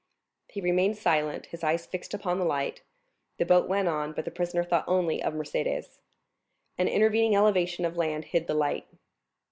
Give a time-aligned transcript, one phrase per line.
[0.49, 2.81] He remained silent, his eyes fixed upon the light;
[3.37, 5.99] the boat went on, but the prisoner thought only of Mercédès.
[6.75, 8.87] An intervening elevation of land hid the light.